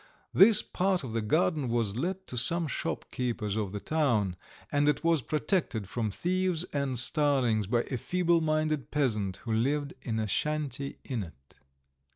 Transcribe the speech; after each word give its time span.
This 0.33 0.63
part 0.63 1.03
of 1.03 1.13
the 1.13 1.21
garden 1.21 1.69
was 1.69 1.95
let 1.95 2.25
to 2.25 2.35
some 2.35 2.65
shopkeepers 2.65 3.55
of 3.55 3.71
the 3.71 3.79
town, 3.79 4.35
and 4.71 4.89
it 4.89 5.03
was 5.03 5.21
protected 5.21 5.87
from 5.87 6.09
thieves 6.09 6.63
and 6.73 6.97
starlings 6.97 7.67
by 7.67 7.81
a 7.81 7.97
feeble 7.99 8.41
minded 8.41 8.89
peasant 8.89 9.37
who 9.43 9.53
lived 9.53 9.93
in 10.01 10.17
a 10.17 10.25
shanty 10.25 10.97
in 11.03 11.21
it. 11.21 11.55